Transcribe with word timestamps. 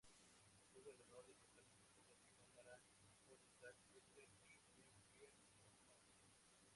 Tuvo 0.73 0.89
el 0.93 0.99
honor 1.01 1.27
de 1.27 1.35
tocar 1.35 1.63
música 1.77 2.15
de 2.15 2.25
cámara 2.35 2.79
con 2.97 3.05
Isaac 3.43 3.75
Stern 3.93 4.33
y 4.47 4.47
Jean-Pierre 4.81 5.37
Rampal. 5.59 5.99